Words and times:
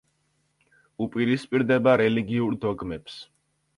უპირისპირდება 1.05 1.93
რელიგიურ 2.03 2.59
დოგმებს. 2.65 3.21